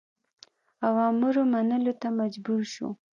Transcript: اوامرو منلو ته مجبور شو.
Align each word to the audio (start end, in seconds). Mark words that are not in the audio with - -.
اوامرو 0.87 1.41
منلو 1.53 1.93
ته 2.01 2.07
مجبور 2.19 2.61
شو. 2.73 2.87